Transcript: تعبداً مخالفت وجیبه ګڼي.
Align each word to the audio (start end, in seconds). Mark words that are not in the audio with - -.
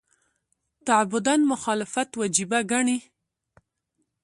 تعبداً 0.87 1.35
مخالفت 1.51 2.09
وجیبه 2.21 2.59
ګڼي. 2.71 2.97